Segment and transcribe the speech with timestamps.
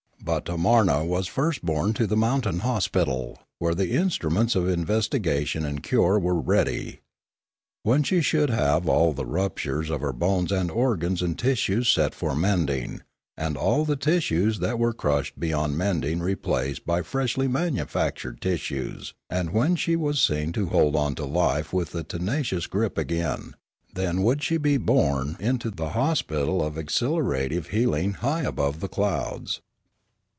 [0.23, 5.81] But Tamarna was first borne to the mountain hospital, where the instruments of investigation and
[5.81, 7.01] cure were ready.
[7.81, 11.89] When she should have had all the ruptures of her bones and organs and tissues
[11.89, 13.01] set for mending,
[13.35, 19.15] and all the tissues that were crushed beyond mending re placed by freshly manufactured tissues,
[19.27, 23.55] and when she was seen to hold on to life with a tenacious grasp again,
[23.95, 28.87] then would she be borne into the hospital of accelera tive healing high above the
[28.87, 29.61] clouds.